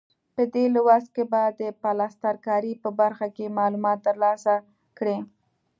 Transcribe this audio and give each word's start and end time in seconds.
په 0.35 0.43
دې 0.53 0.65
لوست 0.75 1.09
کې 1.15 1.23
به 1.31 1.41
د 1.59 1.61
پلستر 1.81 2.35
کارۍ 2.45 2.73
په 2.83 2.89
برخه 2.99 3.27
کې 3.35 3.55
معلومات 3.57 3.99
ترلاسه 4.07 4.53
کړئ. 4.97 5.17